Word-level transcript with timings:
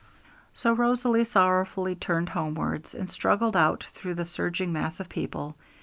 So 0.55 0.73
Rosalie 0.73 1.23
sorrowfully 1.25 1.93
turned 1.93 2.29
homewards, 2.29 2.95
and 2.95 3.11
struggled 3.11 3.55
out 3.55 3.83
through 3.93 4.15
the 4.15 4.25
surging 4.25 4.73
mass 4.73 4.99
of 4.99 5.09
people. 5.09 5.55